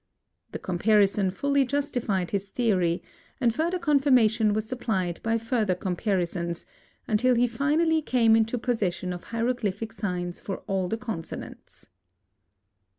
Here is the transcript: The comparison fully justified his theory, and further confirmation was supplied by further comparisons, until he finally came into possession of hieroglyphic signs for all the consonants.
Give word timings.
The 0.51 0.57
comparison 0.57 1.29
fully 1.29 1.63
justified 1.63 2.31
his 2.31 2.49
theory, 2.49 3.03
and 3.39 3.53
further 3.53 3.77
confirmation 3.77 4.51
was 4.51 4.67
supplied 4.67 5.19
by 5.21 5.37
further 5.37 5.75
comparisons, 5.75 6.65
until 7.07 7.35
he 7.35 7.45
finally 7.47 8.01
came 8.01 8.35
into 8.35 8.57
possession 8.57 9.13
of 9.13 9.25
hieroglyphic 9.25 9.91
signs 9.91 10.39
for 10.39 10.63
all 10.65 10.89
the 10.89 10.97
consonants. 10.97 11.85